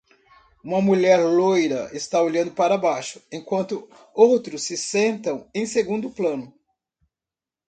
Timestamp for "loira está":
1.19-2.19